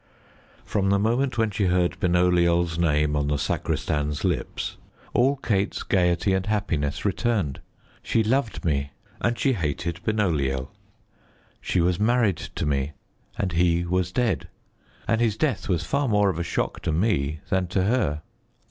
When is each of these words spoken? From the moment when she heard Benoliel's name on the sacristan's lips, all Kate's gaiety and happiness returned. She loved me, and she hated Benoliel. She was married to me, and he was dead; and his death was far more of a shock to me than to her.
From 0.65 0.89
the 0.89 0.97
moment 0.97 1.37
when 1.37 1.51
she 1.51 1.65
heard 1.65 1.99
Benoliel's 1.99 2.79
name 2.79 3.15
on 3.15 3.27
the 3.27 3.37
sacristan's 3.37 4.23
lips, 4.23 4.77
all 5.13 5.35
Kate's 5.35 5.83
gaiety 5.83 6.33
and 6.33 6.43
happiness 6.47 7.05
returned. 7.05 7.61
She 8.01 8.23
loved 8.23 8.65
me, 8.65 8.93
and 9.21 9.37
she 9.37 9.53
hated 9.53 10.01
Benoliel. 10.03 10.71
She 11.61 11.81
was 11.81 11.99
married 11.99 12.37
to 12.37 12.65
me, 12.65 12.93
and 13.37 13.51
he 13.51 13.85
was 13.85 14.11
dead; 14.11 14.47
and 15.07 15.21
his 15.21 15.37
death 15.37 15.69
was 15.69 15.83
far 15.85 16.07
more 16.07 16.31
of 16.31 16.39
a 16.39 16.43
shock 16.43 16.79
to 16.79 16.91
me 16.91 17.41
than 17.49 17.67
to 17.67 17.83
her. 17.83 18.23